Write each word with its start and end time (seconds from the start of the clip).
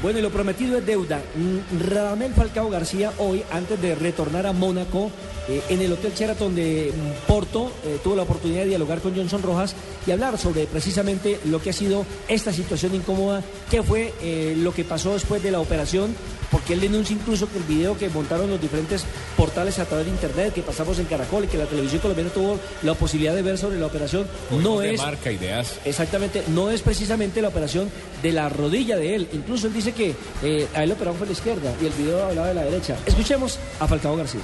Bueno, 0.00 0.18
y 0.18 0.22
lo 0.22 0.30
prometido 0.30 0.78
es 0.78 0.86
deuda. 0.86 1.22
Mm, 1.34 1.88
Radamel 1.88 2.32
Falcao 2.32 2.70
García 2.70 3.12
hoy, 3.18 3.42
antes 3.50 3.80
de 3.80 3.94
retornar 3.94 4.46
a 4.46 4.52
Mónaco, 4.52 5.10
eh, 5.48 5.60
en 5.68 5.80
el 5.80 5.92
Hotel 5.92 6.12
Sheraton 6.14 6.54
de 6.54 6.92
mm, 6.92 7.26
Porto, 7.26 7.72
eh, 7.84 7.98
tuvo 8.02 8.16
la 8.16 8.22
oportunidad 8.22 8.62
de 8.62 8.68
dialogar 8.68 9.00
con 9.00 9.14
Johnson 9.14 9.42
Rojas 9.42 9.74
y 10.06 10.10
hablar 10.10 10.38
sobre 10.38 10.66
precisamente 10.66 11.40
lo 11.44 11.60
que 11.60 11.70
ha 11.70 11.72
sido 11.72 12.06
esta 12.28 12.52
situación 12.52 12.94
incómoda, 12.94 13.42
qué 13.70 13.82
fue 13.82 14.14
eh, 14.22 14.54
lo 14.56 14.72
que 14.72 14.84
pasó 14.84 15.14
después 15.14 15.42
de 15.42 15.50
la 15.50 15.60
operación, 15.60 16.14
porque 16.52 16.74
él 16.74 16.80
denuncia 16.80 17.16
incluso 17.16 17.50
que 17.50 17.56
el 17.58 17.64
video 17.64 17.96
que 17.98 18.08
montaron 18.10 18.48
los 18.50 18.60
diferentes 18.60 19.04
portales 19.36 19.78
a 19.80 19.86
través 19.86 20.04
de 20.06 20.12
internet, 20.12 20.52
que 20.54 20.62
pasamos 20.62 20.98
en 21.00 21.06
Caracol 21.06 21.44
y 21.44 21.46
que 21.48 21.56
la 21.58 21.64
televisión 21.64 22.00
colombiana 22.00 22.30
tuvo 22.30 22.60
la 22.82 22.94
posibilidad 22.94 23.34
de 23.34 23.42
ver 23.42 23.58
sobre 23.58 23.78
la 23.80 23.86
operación, 23.86 24.26
no 24.62 24.78
de 24.78 24.94
es... 24.94 25.00
marca, 25.00 25.32
ideas. 25.32 25.78
Exactamente, 25.84 26.44
no 26.48 26.70
es 26.70 26.82
precisamente 26.82 27.42
la 27.42 27.48
operación 27.48 27.90
de 28.22 28.32
la 28.32 28.48
rodilla 28.48 28.96
de 28.96 29.14
él. 29.16 29.28
Incluso 29.32 29.66
él 29.66 29.72
dice 29.72 29.92
que 29.92 30.14
eh, 30.42 30.68
a 30.74 30.82
él 30.82 30.90
lo 30.90 30.94
operaron 30.94 31.16
fue 31.18 31.26
la 31.26 31.32
izquierda 31.32 31.72
y 31.82 31.86
el 31.86 31.92
video 31.94 32.22
hablaba 32.24 32.48
de 32.48 32.54
la 32.54 32.62
derecha. 32.64 32.96
Escuchemos 33.06 33.58
a 33.80 33.88
Falcao 33.88 34.14
García. 34.16 34.40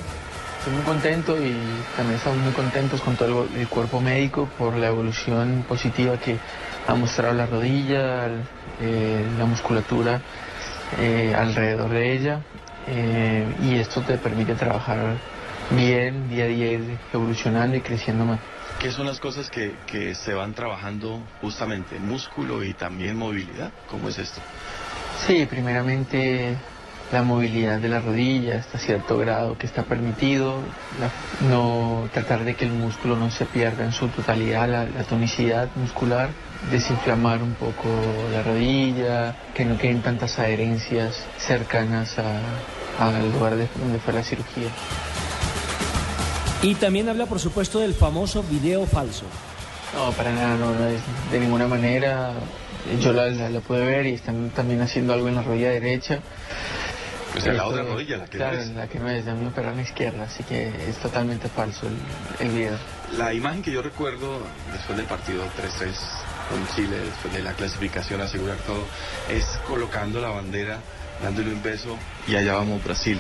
Estoy 0.59 0.73
muy 0.73 0.83
contento 0.83 1.37
y 1.37 1.55
también 1.97 2.17
estamos 2.17 2.39
muy 2.41 2.53
contentos 2.53 3.01
con 3.03 3.17
todo 3.17 3.47
el, 3.55 3.61
el 3.61 3.69
cuerpo 3.69 4.01
médico 4.01 4.49
por 4.59 4.75
la 4.77 4.89
evolución 4.89 5.65
positiva 5.69 6.19
que 6.19 6.37
ha 6.87 6.95
mostrado 6.95 7.35
la 7.35 7.47
rodilla, 7.47 8.27
el- 8.27 8.43
eh, 8.81 9.25
la 9.39 9.45
musculatura 9.45 10.21
eh, 10.97 11.35
alrededor 11.37 11.91
de 11.91 12.13
ella 12.13 12.41
eh, 12.87 13.47
y 13.63 13.77
esto 13.77 14.01
te 14.03 14.17
permite 14.19 14.55
trabajar 14.55 15.17
bien, 15.71 16.29
día 16.31 16.45
a 16.45 16.49
día 16.49 16.73
ir 16.73 16.99
evolucionando 17.13 17.77
y 17.77 17.81
creciendo 17.81 18.25
más. 18.25 18.41
¿Qué 18.81 18.91
son 18.93 19.07
las 19.07 19.19
cosas 19.21 19.51
que, 19.51 19.75
que 19.87 20.15
se 20.15 20.33
van 20.35 20.55
trabajando 20.55 21.23
justamente? 21.41 21.99
Músculo 21.99 22.63
y 22.65 22.75
también 22.75 23.17
movilidad. 23.17 23.73
¿Cómo 23.91 24.09
es 24.09 24.19
esto? 24.19 24.41
Sí, 25.27 25.47
primeramente 25.47 26.55
la 27.13 27.23
movilidad 27.23 27.79
de 27.81 27.89
la 27.89 28.01
rodilla 28.01 28.59
hasta 28.59 28.79
cierto 28.79 29.17
grado 29.19 29.57
que 29.59 29.67
está 29.67 29.83
permitido, 29.83 30.63
la- 31.01 31.11
no 31.49 32.09
tratar 32.13 32.45
de 32.45 32.55
que 32.55 32.67
el 32.67 32.73
músculo 32.73 33.17
no 33.17 33.31
se 33.31 33.47
pierda 33.47 33.85
en 33.85 33.93
su 33.93 34.09
totalidad, 34.09 34.69
la, 34.69 34.85
la 34.85 35.03
tonicidad 35.05 35.69
muscular, 35.75 36.31
desinflamar 36.71 37.43
un 37.43 37.55
poco 37.55 37.89
la 38.33 38.43
rodilla, 38.43 39.37
que 39.55 39.65
no 39.65 39.79
queden 39.79 40.03
tantas 40.03 40.39
adherencias 40.39 41.25
cercanas 41.39 42.17
a- 42.19 43.05
al 43.05 43.31
lugar 43.33 43.55
de- 43.57 43.69
donde 43.79 43.99
fue 44.01 44.13
la 44.13 44.23
cirugía. 44.23 44.69
Y 46.63 46.75
también 46.75 47.09
habla, 47.09 47.27
por 47.27 47.39
supuesto, 47.39 47.79
del 47.79 47.95
famoso 47.95 48.43
video 48.43 48.85
falso. 48.87 49.25
No, 49.95 50.11
para 50.13 50.33
nada, 50.33 50.57
no, 50.57 50.75
no 50.75 50.87
es 50.89 51.01
de 51.31 51.39
ninguna 51.41 51.69
manera. 51.69 52.33
Yo 53.01 53.13
la, 53.13 53.27
la, 53.29 53.49
la 53.51 53.61
pude 53.61 53.85
ver 53.85 54.07
y 54.07 54.15
están 54.15 54.51
también 54.51 54.81
haciendo 54.83 55.13
algo 55.13 55.29
en 55.29 55.37
la 55.37 55.43
rodilla 55.43 55.71
derecha. 55.71 56.19
Pues 57.33 57.47
en 57.47 57.57
la 57.59 57.67
otra 57.67 57.83
rodilla, 57.85 58.17
la 58.17 58.25
que 58.25 58.39
no 58.39 58.45
Claro, 58.45 58.59
es. 58.59 58.69
la 58.71 58.87
que 58.89 58.99
no 58.99 59.09
es, 59.09 59.27
a 59.29 59.35
mí 59.35 59.43
me 59.43 59.49
operaron 59.49 59.77
la 59.77 59.83
izquierda, 59.83 60.25
así 60.25 60.43
que 60.45 60.69
es 60.89 60.97
totalmente 60.97 61.49
falso 61.49 61.87
el, 61.87 62.47
el 62.47 62.53
video. 62.55 62.77
La 63.17 63.33
imagen 63.35 63.63
que 63.63 63.71
yo 63.71 63.83
recuerdo 63.83 64.41
después 64.73 64.97
del 64.97 65.07
partido 65.07 65.45
3-3 65.45 65.93
con 66.49 66.67
Chile, 66.75 66.99
después 66.99 67.33
de 67.33 67.43
la 67.43 67.53
clasificación, 67.53 68.21
asegurar 68.21 68.57
todo, 68.59 68.85
es 69.29 69.45
colocando 69.67 70.21
la 70.21 70.31
bandera, 70.31 70.81
dándole 71.23 71.53
un 71.53 71.63
beso 71.63 71.97
y 72.27 72.37
allá 72.37 72.55
vamos 72.55 72.83
Brasil. 72.83 73.19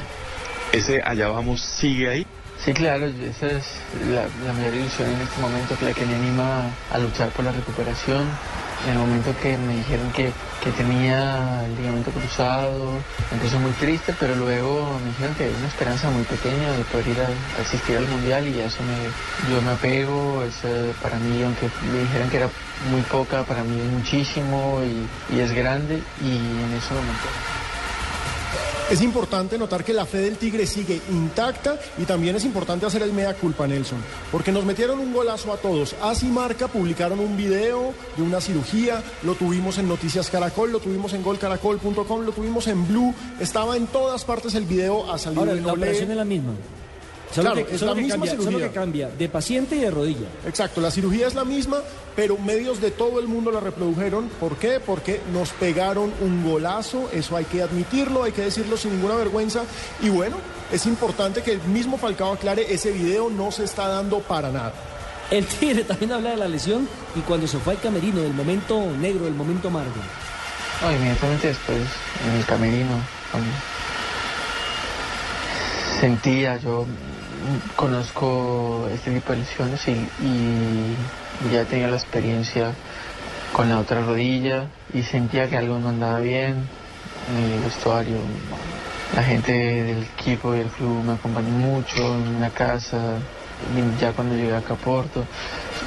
¿Ese 0.73 1.03
allá 1.03 1.29
vamos 1.29 1.61
sigue 1.61 2.09
ahí? 2.09 2.27
Sí, 2.65 2.73
claro, 2.73 3.07
esa 3.07 3.47
es 3.47 3.65
la, 4.11 4.27
la 4.45 4.53
mayor 4.53 4.75
ilusión 4.75 5.09
en 5.09 5.21
este 5.21 5.41
momento, 5.41 5.79
que 5.79 5.85
la 5.85 5.95
que 5.95 6.05
me 6.05 6.15
anima 6.17 6.71
a 6.91 6.99
luchar 6.99 7.31
por 7.31 7.45
la 7.45 7.53
recuperación. 7.53 8.29
En 8.85 8.93
el 8.93 8.99
momento 8.99 9.35
que 9.43 9.57
me 9.59 9.77
dijeron 9.77 10.11
que, 10.13 10.33
que 10.63 10.71
tenía 10.73 11.65
el 11.65 11.77
ligamento 11.77 12.11
cruzado, 12.11 12.93
puse 13.43 13.59
muy 13.59 13.73
triste, 13.73 14.15
pero 14.19 14.35
luego 14.37 14.99
me 15.03 15.11
dijeron 15.11 15.35
que 15.35 15.45
hay 15.45 15.55
una 15.55 15.69
esperanza 15.69 16.11
muy 16.11 16.25
pequeña 16.25 16.73
de 16.73 16.85
poder 16.85 17.09
ir 17.09 17.21
a, 17.21 17.61
asistir 17.61 17.97
al 17.97 18.07
mundial 18.07 18.47
y 18.47 18.61
eso 18.61 18.79
me, 18.83 19.51
yo 19.53 19.61
me 19.63 19.73
apego. 19.73 20.45
Es, 20.45 20.55
eh, 20.65 20.93
para 21.03 21.19
mí, 21.19 21.43
aunque 21.43 21.69
me 21.93 22.01
dijeran 22.01 22.31
que 22.31 22.37
era 22.37 22.51
muy 22.91 23.03
poca, 23.03 23.43
para 23.45 23.63
mí 23.65 23.81
es 23.81 23.93
muchísimo 23.93 24.81
y, 24.85 25.35
y 25.35 25.41
es 25.41 25.53
grande 25.53 26.03
y 26.23 26.37
en 26.37 26.73
eso 26.75 26.95
me 26.95 27.03
mantengo. 27.03 27.58
Es 28.91 29.03
importante 29.03 29.59
notar 29.59 29.85
que 29.85 29.93
la 29.93 30.07
fe 30.07 30.17
del 30.17 30.39
Tigre 30.39 30.67
sigue 30.67 30.99
intacta 31.11 31.79
y 31.99 32.05
también 32.05 32.37
es 32.37 32.47
importante 32.47 32.87
hacer 32.87 33.03
el 33.03 33.13
mea 33.13 33.35
culpa, 33.35 33.67
Nelson, 33.67 33.99
porque 34.33 34.51
nos 34.51 34.65
metieron 34.65 34.99
un 34.99 35.13
golazo 35.13 35.53
a 35.53 35.59
todos. 35.59 35.95
Así 36.01 36.25
Marca 36.27 36.69
publicaron 36.69 37.21
un 37.21 37.37
video 37.37 37.93
de 38.17 38.23
una 38.23 38.41
cirugía, 38.41 39.03
lo 39.25 39.35
tuvimos 39.35 39.77
en 39.77 39.89
Noticias 39.89 40.31
Caracol, 40.31 40.73
lo 40.73 40.81
tuvimos 40.81 41.13
en 41.13 41.23
golcaracol.com, 41.23 42.23
lo 42.23 42.33
tuvimos 42.33 42.67
en 42.67 42.89
Blue, 42.89 43.15
estaba 43.39 43.77
en 43.77 43.89
todas 43.89 44.25
partes 44.25 44.55
el 44.55 44.65
video, 44.65 45.13
ha 45.13 45.19
salido 45.19 45.43
Ahora, 45.43 45.53
en 45.53 45.67
la 45.67 45.73
operación 45.75 46.11
es 46.11 46.17
la 46.17 46.25
misma. 46.25 46.53
Solo, 47.35 47.51
Claro, 47.53 47.67
que, 47.67 47.75
es 47.75 47.81
solo 47.81 47.93
la 47.93 47.97
que 47.97 48.03
misma 48.03 48.17
cambia, 48.17 48.31
solo 48.37 48.43
cirugía. 48.49 48.69
que 48.69 48.75
cambia 48.75 49.09
de 49.11 49.29
paciente 49.29 49.77
y 49.77 49.81
de 49.81 49.91
rodilla. 49.91 50.29
Exacto, 50.47 50.81
la 50.81 50.91
cirugía 50.91 51.27
es 51.27 51.35
la 51.35 51.45
misma, 51.45 51.79
pero 52.17 52.39
medios 52.39 52.81
de 52.81 52.91
todo 52.91 53.21
el 53.21 53.29
mundo 53.29 53.51
la 53.51 53.61
reprodujeron. 53.61 54.29
¿Por 54.41 54.57
qué? 54.57 54.81
Porque 54.81 55.21
nos 55.33 55.51
pegaron 55.51 56.13
un 56.23 56.43
golazo, 56.43 57.11
eso 57.13 57.37
hay 57.37 57.45
que 57.45 57.63
admitirlo, 57.63 58.25
hay 58.25 58.33
que 58.33 58.43
decirlo 58.43 58.77
sin 58.79 58.93
ninguna 58.93 59.15
vergüenza. 59.17 59.63
Y 60.01 60.09
bueno, 60.09 60.37
es 60.73 60.87
importante 60.87 61.43
que 61.43 61.53
el 61.53 61.61
mismo 61.65 61.99
Falcao 61.99 62.33
aclare, 62.33 62.73
ese 62.73 62.93
video 62.93 63.29
no 63.29 63.51
se 63.53 63.65
está 63.65 63.89
dando 63.89 64.21
para 64.21 64.51
nada. 64.51 64.73
El 65.31 65.45
Tigre 65.45 65.85
también 65.85 66.13
habla 66.13 66.31
de 66.31 66.37
la 66.39 66.49
lesión 66.49 66.89
y 67.15 67.21
cuando 67.21 67.47
se 67.47 67.59
fue 67.59 67.75
al 67.75 67.81
camerino, 67.81 68.23
del 68.23 68.33
momento 68.33 68.81
negro, 68.99 69.27
del 69.27 69.35
momento 69.35 69.69
amargo. 69.69 69.93
No, 70.81 70.91
inmediatamente 70.93 71.49
después, 71.49 71.79
en 72.27 72.37
el 72.39 72.45
camerino, 72.47 72.97
sentía, 76.01 76.57
yo 76.59 76.87
conozco 77.77 78.89
este 78.93 79.13
tipo 79.13 79.33
de 79.33 79.39
lesiones 79.39 79.87
y, 79.89 79.93
y 79.93 81.53
ya 81.53 81.65
tenía 81.65 81.89
la 81.89 81.97
experiencia 81.97 82.73
con 83.53 83.69
la 83.69 83.79
otra 83.79 84.03
rodilla 84.03 84.67
y 84.93 85.03
sentía 85.03 85.49
que 85.49 85.57
algo 85.57 85.79
no 85.79 85.89
andaba 85.89 86.21
bien 86.21 86.69
en 87.37 87.53
el 87.53 87.61
vestuario. 87.61 88.19
La 89.15 89.23
gente 89.23 89.53
del 89.53 90.03
equipo 90.03 90.55
y 90.55 90.59
del 90.59 90.69
club 90.69 91.03
me 91.05 91.13
acompañó 91.15 91.49
mucho 91.49 91.97
en 92.15 92.41
la 92.41 92.51
casa, 92.51 93.19
ya 94.01 94.13
cuando 94.13 94.37
llegué 94.37 94.55
acá 94.55 94.75
a 94.75 94.77
Porto. 94.77 95.25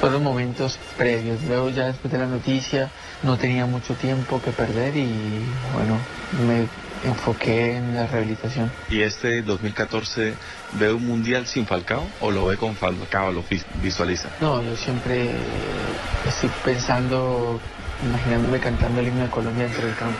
Fueron 0.00 0.24
momentos 0.24 0.78
previos. 0.96 1.42
Luego 1.44 1.70
ya 1.70 1.86
después 1.86 2.12
de 2.12 2.18
la 2.18 2.26
noticia 2.26 2.90
no 3.22 3.38
tenía 3.38 3.66
mucho 3.66 3.94
tiempo 3.94 4.40
que 4.42 4.50
perder 4.50 4.96
y 4.96 5.44
bueno, 5.72 5.98
me 6.46 6.66
enfoqué 7.04 7.76
en 7.76 7.94
la 7.94 8.06
rehabilitación. 8.06 8.70
¿Y 8.90 9.02
este 9.02 9.42
2014 9.42 10.34
ve 10.78 10.92
un 10.92 11.06
mundial 11.06 11.46
sin 11.46 11.66
Falcao 11.66 12.04
o 12.20 12.30
lo 12.30 12.46
ve 12.46 12.56
con 12.56 12.74
Falcao, 12.76 13.32
lo 13.32 13.42
vis- 13.48 13.64
visualiza? 13.82 14.28
No, 14.40 14.62
yo 14.62 14.76
siempre 14.76 15.30
estoy 16.28 16.50
pensando, 16.64 17.60
imaginándome 18.06 18.58
cantando 18.60 19.00
el 19.00 19.08
himno 19.08 19.22
de 19.24 19.30
Colombia 19.30 19.64
dentro 19.64 19.86
del 19.86 19.96
campo. 19.96 20.18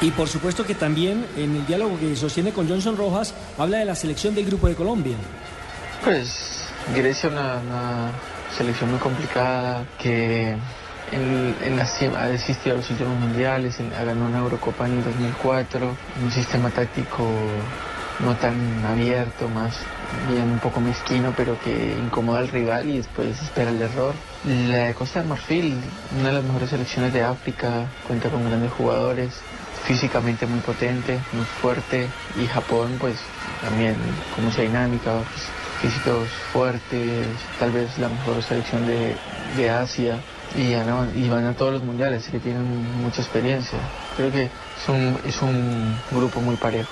Y 0.00 0.10
por 0.12 0.28
supuesto 0.28 0.64
que 0.64 0.74
también 0.76 1.26
en 1.36 1.56
el 1.56 1.66
diálogo 1.66 1.98
que 1.98 2.14
sostiene 2.14 2.52
con 2.52 2.68
Johnson 2.68 2.96
Rojas 2.96 3.34
habla 3.58 3.78
de 3.78 3.84
la 3.84 3.94
selección 3.96 4.34
del 4.34 4.44
grupo 4.46 4.68
de 4.68 4.74
Colombia. 4.76 5.16
Pues 6.04 6.64
Grecia 6.94 7.28
una, 7.28 7.56
una 7.58 8.12
selección 8.56 8.90
muy 8.90 9.00
complicada 9.00 9.84
que 10.00 10.56
en, 11.12 11.76
la, 11.76 11.82
ha 11.82 12.24
asistido 12.34 12.74
a 12.74 12.78
los 12.78 12.90
últimos 12.90 13.18
mundiales, 13.18 13.78
en- 13.80 13.90
ganó 13.90 14.26
una 14.26 14.38
Eurocopa 14.38 14.86
en 14.86 14.98
el 14.98 15.04
2004, 15.04 15.96
un 16.22 16.30
sistema 16.30 16.70
táctico 16.70 17.26
no 18.20 18.34
tan 18.36 18.84
abierto, 18.84 19.48
más 19.48 19.76
bien 20.28 20.50
un 20.50 20.58
poco 20.58 20.80
mezquino, 20.80 21.32
pero 21.36 21.58
que 21.60 21.96
incomoda 21.98 22.40
al 22.40 22.48
rival 22.48 22.88
y 22.88 22.96
después 22.98 23.40
espera 23.40 23.70
el 23.70 23.80
error. 23.80 24.14
La 24.44 24.86
de 24.88 24.94
Costa 24.94 25.22
de 25.22 25.28
Marfil, 25.28 25.80
una 26.18 26.28
de 26.28 26.34
las 26.34 26.44
mejores 26.44 26.70
selecciones 26.70 27.12
de 27.12 27.22
África, 27.22 27.86
cuenta 28.06 28.28
con 28.28 28.44
grandes 28.44 28.72
jugadores, 28.72 29.32
físicamente 29.84 30.46
muy 30.46 30.58
potente, 30.60 31.20
muy 31.32 31.44
fuerte, 31.62 32.08
y 32.36 32.46
Japón 32.46 32.96
pues 32.98 33.16
también 33.62 33.96
con 34.34 34.44
mucha 34.46 34.62
dinámica, 34.62 35.12
pues, 35.32 35.48
físicos 35.80 36.28
fuertes, 36.52 37.26
tal 37.60 37.70
vez 37.70 37.96
la 37.98 38.08
mejor 38.08 38.42
selección 38.42 38.84
de, 38.86 39.16
de 39.56 39.70
Asia, 39.70 40.18
y, 40.56 40.72
y 41.18 41.28
van 41.28 41.46
a 41.46 41.54
todos 41.54 41.72
los 41.72 41.82
mundiales, 41.82 42.22
así 42.22 42.32
que 42.32 42.40
tienen 42.40 42.64
mucha 43.02 43.22
experiencia. 43.22 43.78
Creo 44.16 44.30
que 44.30 44.44
es 44.44 44.88
un, 44.88 45.18
es 45.24 45.40
un 45.42 45.96
grupo 46.10 46.40
muy 46.40 46.56
parejo. 46.56 46.90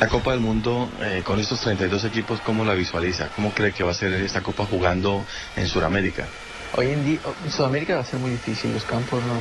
La 0.00 0.08
Copa 0.08 0.30
del 0.30 0.40
Mundo, 0.40 0.88
eh, 1.00 1.22
con 1.24 1.40
estos 1.40 1.60
32 1.60 2.04
equipos, 2.04 2.40
¿cómo 2.40 2.64
la 2.64 2.74
visualiza? 2.74 3.28
¿Cómo 3.34 3.50
cree 3.50 3.72
que 3.72 3.82
va 3.82 3.90
a 3.90 3.94
ser 3.94 4.12
esta 4.12 4.40
Copa 4.42 4.64
jugando 4.64 5.24
en 5.56 5.66
Sudamérica? 5.66 6.26
Hoy 6.76 6.88
en 6.88 7.04
día, 7.04 7.18
en 7.44 7.50
Sudamérica 7.50 7.94
va 7.94 8.02
a 8.02 8.04
ser 8.04 8.20
muy 8.20 8.32
difícil, 8.32 8.72
los 8.74 8.84
campos 8.84 9.22
no, 9.24 9.40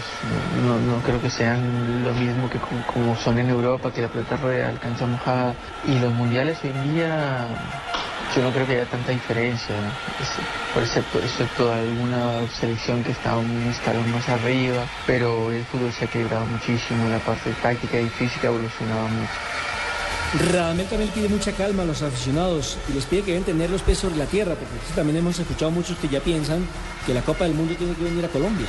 no, 0.64 0.80
no 0.80 1.04
creo 1.04 1.22
que 1.22 1.30
sean 1.30 2.04
lo 2.04 2.14
mismo 2.14 2.50
que 2.50 2.58
como, 2.58 2.88
como 2.88 3.16
son 3.18 3.38
en 3.38 3.50
Europa, 3.50 3.92
que 3.92 4.02
la 4.02 4.08
pelota 4.08 4.38
rueda, 4.38 4.70
alcanza 4.70 5.06
mojada. 5.06 5.54
Y 5.86 6.00
los 6.00 6.14
mundiales 6.14 6.58
hoy 6.64 6.72
en 6.72 6.96
día, 6.96 7.48
yo 8.36 8.44
no 8.44 8.52
creo 8.52 8.68
que 8.68 8.74
haya 8.74 8.86
tanta 8.86 9.12
diferencia, 9.12 9.76
por 10.74 10.84
excepto, 10.84 11.20
excepto 11.20 11.72
alguna 11.72 12.48
selección 12.60 13.04
que 13.04 13.12
está 13.12 13.38
un 13.38 13.68
escalón 13.70 14.12
más 14.12 14.28
arriba, 14.30 14.86
pero 15.06 15.52
el 15.52 15.64
fútbol 15.66 15.92
se 15.94 16.06
ha 16.06 16.08
equilibrado 16.08 16.46
muchísimo, 16.46 17.08
la 17.10 17.20
parte 17.20 17.52
táctica 17.62 18.00
y 18.00 18.10
física 18.10 18.48
ha 18.48 18.52
evolucionado 18.52 19.08
mucho. 19.08 19.32
Radamel 20.52 20.86
también 20.88 21.10
pide 21.12 21.30
mucha 21.30 21.54
calma 21.54 21.84
a 21.84 21.86
los 21.86 22.02
aficionados 22.02 22.78
y 22.90 22.94
les 22.94 23.06
pide 23.06 23.22
que 23.22 23.32
deben 23.32 23.46
tener 23.46 23.70
los 23.70 23.82
pies 23.82 24.00
sobre 24.00 24.18
la 24.18 24.26
tierra, 24.26 24.56
porque 24.56 24.76
también 24.94 25.18
hemos 25.18 25.40
escuchado 25.40 25.72
muchos 25.72 25.98
que 25.98 26.10
ya 26.10 26.20
piensan 26.20 26.68
que 27.06 27.14
la 27.14 27.22
Copa 27.22 27.46
del 27.46 27.54
Mundo 27.54 27.76
tiene 27.76 27.94
que 27.94 28.04
venir 28.04 28.26
a 28.26 28.28
Colombia. 28.28 28.68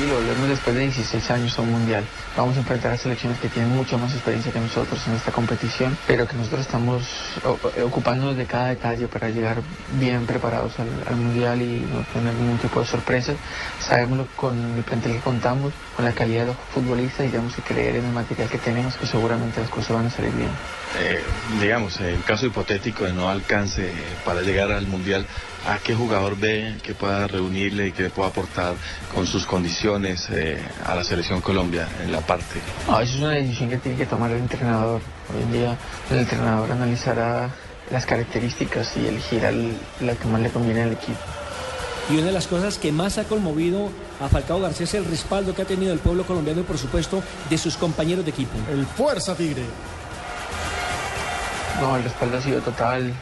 Y 0.00 0.06
lo 0.06 0.14
volvemos 0.14 0.48
después 0.48 0.74
de 0.74 0.82
16 0.82 1.30
años 1.30 1.58
a 1.58 1.62
un 1.62 1.72
mundial. 1.72 2.04
Vamos 2.34 2.56
a 2.56 2.60
enfrentar 2.60 2.92
a 2.92 2.96
selecciones 2.96 3.38
que 3.38 3.48
tienen 3.48 3.72
mucha 3.72 3.98
más 3.98 4.12
experiencia 4.14 4.50
que 4.50 4.58
nosotros 4.58 5.06
en 5.06 5.14
esta 5.14 5.32
competición, 5.32 5.98
pero 6.06 6.26
que 6.26 6.34
nosotros 6.34 6.62
estamos 6.62 7.02
ocupándonos 7.84 8.36
de 8.36 8.46
cada 8.46 8.68
detalle 8.68 9.06
para 9.06 9.28
llegar 9.28 9.58
bien 10.00 10.24
preparados 10.24 10.78
al, 10.80 10.88
al 11.06 11.16
mundial 11.16 11.60
y 11.60 11.86
no 11.92 12.02
tener 12.12 12.32
ningún 12.34 12.56
tipo 12.56 12.80
de 12.80 12.86
sorpresas. 12.86 13.36
Sabemos 13.80 14.28
con 14.34 14.76
el 14.76 14.82
plantel 14.82 15.12
que 15.12 15.20
contamos, 15.20 15.74
con 15.94 16.06
la 16.06 16.12
calidad 16.12 16.42
de 16.42 16.46
los 16.46 16.56
futbolistas 16.72 17.26
y 17.26 17.28
tenemos 17.28 17.54
que 17.54 17.62
creer 17.62 17.96
en 17.96 18.06
el 18.06 18.12
material 18.12 18.48
que 18.48 18.58
tenemos 18.58 18.96
que 18.96 19.06
seguramente 19.06 19.60
las 19.60 19.68
cosas 19.68 19.92
van 19.92 20.06
a 20.06 20.10
salir 20.10 20.32
bien. 20.32 20.50
Eh, 20.98 21.22
digamos, 21.60 22.00
el 22.00 22.22
caso 22.24 22.46
hipotético 22.46 23.04
de 23.04 23.12
no 23.12 23.28
alcance 23.28 23.92
para 24.24 24.40
llegar 24.42 24.72
al 24.72 24.86
Mundial, 24.86 25.26
¿a 25.68 25.78
qué 25.78 25.94
jugador 25.94 26.36
ve 26.36 26.76
que 26.82 26.94
pueda 26.94 27.26
reunirle 27.26 27.88
y 27.88 27.92
que 27.92 28.04
le 28.04 28.10
pueda 28.10 28.28
aportar 28.30 28.74
con 29.14 29.26
sus 29.26 29.46
condiciones 29.46 30.28
eh, 30.30 30.58
a 30.86 30.94
la 30.94 31.04
selección 31.04 31.40
Colombia 31.40 31.88
en 32.02 32.10
la 32.12 32.20
parte? 32.20 32.60
Ah, 32.88 33.02
eso 33.02 33.14
es 33.16 33.20
una 33.20 33.30
decisión 33.30 33.70
que 33.70 33.76
tiene 33.78 33.96
que 33.98 34.06
tomar 34.06 34.30
el 34.30 34.38
entrenador. 34.38 35.00
Hoy 35.34 35.42
en 35.42 35.52
día 35.52 35.76
el 36.10 36.18
entrenador 36.18 36.70
analizará 36.72 37.48
las 37.90 38.06
características 38.06 38.96
y 38.96 39.06
elegirá 39.06 39.50
el- 39.50 39.76
la 40.00 40.14
que 40.14 40.26
más 40.26 40.40
le 40.40 40.50
conviene 40.50 40.82
al 40.82 40.92
equipo. 40.92 41.18
Y 42.10 42.14
una 42.16 42.26
de 42.26 42.32
las 42.32 42.48
cosas 42.48 42.78
que 42.78 42.90
más 42.90 43.16
ha 43.18 43.24
conmovido 43.24 43.88
a 44.20 44.28
Falcao 44.28 44.60
García 44.60 44.84
es 44.84 44.94
el 44.94 45.04
respaldo 45.04 45.54
que 45.54 45.62
ha 45.62 45.64
tenido 45.64 45.92
el 45.92 46.00
pueblo 46.00 46.24
colombiano 46.26 46.60
y 46.60 46.64
por 46.64 46.76
supuesto 46.76 47.22
de 47.48 47.56
sus 47.58 47.76
compañeros 47.76 48.24
de 48.24 48.32
equipo. 48.32 48.58
El 48.70 48.84
Fuerza 48.86 49.34
Tigre. 49.36 49.62
No, 51.80 51.96
el 51.96 52.02
respaldo 52.04 52.38
ha 52.38 52.42
sido 52.42 52.60
total. 52.60 53.08
eh, 53.08 53.12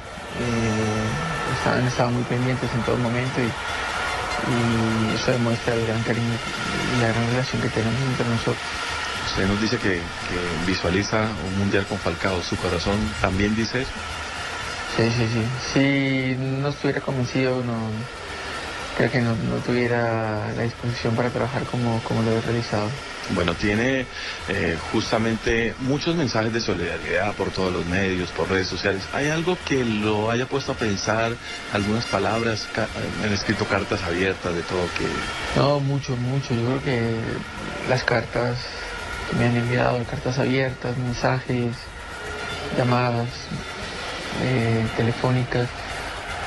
han 1.67 1.87
estado 1.87 2.11
muy 2.11 2.23
pendientes 2.25 2.71
en 2.75 2.83
todo 2.83 2.97
momento 2.97 3.41
y, 3.41 3.45
y 3.47 5.15
eso 5.15 5.33
demuestra 5.33 5.75
el 5.75 5.87
gran 5.87 6.03
cariño 6.03 6.37
y 6.97 7.01
la 7.01 7.09
gran 7.09 7.27
relación 7.31 7.63
que 7.63 7.69
tenemos 7.69 8.01
entre 8.01 8.29
nosotros. 8.29 8.65
Usted 9.27 9.47
nos 9.47 9.61
dice 9.61 9.79
que, 9.79 10.01
que 10.29 10.67
visualiza 10.67 11.29
un 11.47 11.59
Mundial 11.59 11.87
con 11.87 11.99
Falcao, 11.99 12.43
¿su 12.43 12.57
corazón 12.57 12.99
también 13.21 13.55
dice 13.55 13.83
eso? 13.83 13.91
Sí, 14.97 15.05
sí, 15.17 15.29
sí. 15.33 15.45
Si 15.73 16.37
no 16.61 16.69
estuviera 16.69 17.01
convencido, 17.01 17.63
no 17.63 17.91
creo 19.01 19.11
que 19.11 19.21
no, 19.23 19.35
no 19.35 19.57
tuviera 19.65 20.53
la 20.55 20.63
disposición 20.63 21.17
para 21.17 21.31
trabajar 21.31 21.63
como, 21.65 22.01
como 22.03 22.23
lo 22.23 22.37
he 22.37 22.41
realizado. 22.43 22.89
Bueno, 23.35 23.55
tiene 23.55 24.05
eh, 24.49 24.77
justamente 24.93 25.75
muchos 25.81 26.17
mensajes 26.17 26.53
de 26.53 26.61
solidaridad 26.61 27.33
por 27.35 27.51
todos 27.51 27.73
los 27.73 27.87
medios, 27.87 28.31
por 28.31 28.51
redes 28.51 28.67
sociales. 28.67 29.03
¿Hay 29.15 29.29
algo 29.29 29.57
que 29.67 29.85
lo 29.85 30.31
haya 30.31 30.47
puesto 30.47 30.73
a 30.73 30.75
pensar, 30.75 31.33
algunas 31.73 32.05
palabras, 32.07 32.67
han 33.25 33.33
escrito 33.33 33.65
cartas 33.65 34.03
abiertas 34.03 34.55
de 34.55 34.63
todo 34.63 34.83
que... 34.99 35.59
No, 35.59 35.81
mucho, 35.81 36.15
mucho. 36.17 36.55
Yo 36.55 36.67
creo 36.67 36.83
que 36.83 37.15
las 37.89 38.05
cartas 38.05 38.59
que 39.31 39.37
me 39.37 39.47
han 39.47 39.57
enviado, 39.57 40.03
cartas 40.05 40.39
abiertas, 40.39 40.97
mensajes, 40.99 41.75
llamadas 42.77 43.29
eh, 44.43 44.85
telefónicas, 44.97 45.69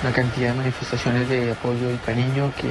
una 0.04 0.12
cantidad 0.12 0.50
de 0.50 0.58
manifestaciones 0.58 1.30
de 1.30 1.52
apoyo 1.52 1.90
y 1.90 1.98
cariño 1.98 2.52
que 2.60 2.70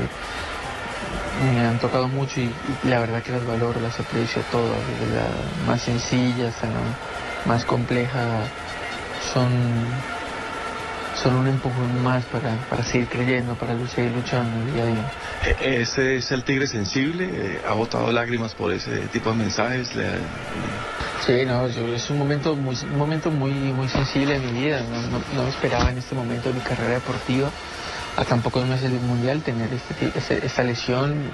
me 1.43 1.67
han 1.67 1.79
tocado 1.79 2.07
mucho 2.07 2.41
y, 2.41 2.45
y 2.85 2.89
la 2.89 3.01
verdad 3.01 3.23
que 3.23 3.33
las 3.33 3.45
valoro, 3.47 3.81
las 3.81 3.99
aprecio 3.99 4.43
todas, 4.53 4.79
desde 4.87 5.17
la 5.17 5.27
más 5.67 5.81
sencilla 5.81 6.49
hasta 6.49 6.67
la 6.67 6.81
más 7.47 7.65
compleja, 7.65 8.21
son, 9.33 9.51
son 11.21 11.37
un 11.37 11.49
empujón 11.49 12.03
más 12.03 12.25
para, 12.27 12.55
para 12.69 12.83
seguir 12.83 13.09
creyendo, 13.09 13.55
para 13.55 13.75
seguir 13.89 14.13
luchando 14.13 14.73
día 14.73 14.83
a 14.83 14.87
día. 14.87 15.13
Eh, 15.45 15.81
¿Ese 15.83 16.17
es 16.17 16.31
el 16.31 16.45
tigre 16.45 16.67
sensible? 16.67 17.29
Eh, 17.33 17.63
¿Ha 17.69 17.73
botado 17.75 18.11
lágrimas 18.13 18.55
por 18.55 18.73
ese 18.73 18.91
tipo 19.13 19.31
de 19.31 19.37
mensajes? 19.37 19.95
Le- 19.95 20.21
Sí, 21.27 21.45
no, 21.47 21.67
es 21.67 22.11
un 22.11 22.19
momento 22.19 22.57
muy, 22.57 22.77
un 22.83 22.99
momento 22.99 23.31
muy, 23.31 23.53
muy 23.53 23.89
sensible 23.89 24.39
de 24.41 24.47
mi 24.47 24.61
vida. 24.61 24.83
No, 24.83 25.01
no, 25.19 25.23
no 25.43 25.49
esperaba 25.49 25.91
en 25.91 25.99
este 25.99 26.15
momento 26.17 26.49
de 26.49 26.55
mi 26.57 26.61
carrera 26.61 26.95
deportiva, 26.95 27.51
a 28.17 28.25
tan 28.25 28.43
pocos 28.43 28.67
meses 28.67 28.91
del 28.91 29.01
mundial, 29.01 29.41
tener 29.43 29.69
este, 29.73 30.13
esta 30.47 30.63
lesión 30.65 31.31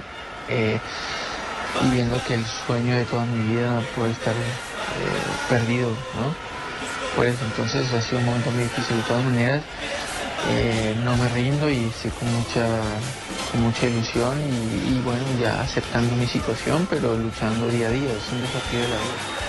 eh, 0.47 0.79
y 1.83 1.89
viendo 1.89 2.21
que 2.23 2.35
el 2.35 2.45
sueño 2.67 2.95
de 2.95 3.05
toda 3.05 3.25
mi 3.25 3.51
vida 3.55 3.81
puede 3.95 4.11
estar 4.11 4.33
eh, 4.35 5.21
perdido, 5.49 5.89
¿no? 5.89 6.35
Pues 7.15 7.35
entonces 7.41 7.91
ha 7.91 8.01
sido 8.01 8.19
un 8.19 8.25
momento 8.25 8.51
muy 8.51 8.63
difícil. 8.63 8.97
De 8.97 9.03
todas 9.03 9.23
maneras, 9.25 9.63
eh, 10.47 10.95
no 11.03 11.15
me 11.17 11.27
rindo 11.29 11.69
y 11.69 11.85
estoy 11.85 12.11
con 12.11 12.33
mucha, 12.33 12.65
con 13.51 13.61
mucha 13.61 13.87
ilusión 13.87 14.37
y, 14.39 14.95
y 14.95 15.01
bueno, 15.03 15.23
ya 15.39 15.61
aceptando 15.61 16.15
mi 16.15 16.27
situación, 16.27 16.87
pero 16.89 17.15
luchando 17.15 17.67
día 17.67 17.87
a 17.87 17.91
día. 17.91 18.11
Es 18.11 18.31
un 18.31 18.41
desafío 18.41 18.79
de 18.79 18.87
la 18.87 18.95
vida. 18.95 19.48